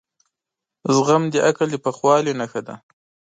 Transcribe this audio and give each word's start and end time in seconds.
زغم 0.93 1.23
د 1.33 1.35
عقل 1.47 1.67
د 1.71 1.75
پخوالي 1.85 2.33
نښه 2.39 2.61
ده. 2.67 2.75